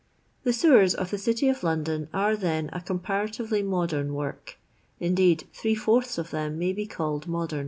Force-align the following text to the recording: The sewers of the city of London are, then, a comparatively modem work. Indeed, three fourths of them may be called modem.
The 0.45 0.51
sewers 0.51 0.95
of 0.95 1.11
the 1.11 1.19
city 1.19 1.47
of 1.47 1.61
London 1.61 2.07
are, 2.11 2.35
then, 2.35 2.71
a 2.73 2.81
comparatively 2.81 3.61
modem 3.61 4.15
work. 4.15 4.57
Indeed, 4.99 5.43
three 5.53 5.75
fourths 5.75 6.17
of 6.17 6.31
them 6.31 6.57
may 6.57 6.73
be 6.73 6.87
called 6.87 7.27
modem. 7.27 7.59